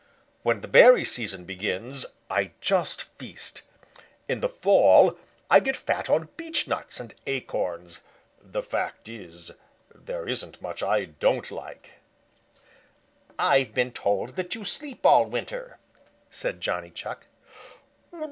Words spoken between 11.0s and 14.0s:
don't like." "I've been